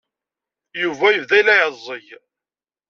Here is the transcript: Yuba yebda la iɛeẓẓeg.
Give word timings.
Yuba 0.81 1.07
yebda 1.11 1.39
la 1.45 1.53
iɛeẓẓeg. 1.59 2.07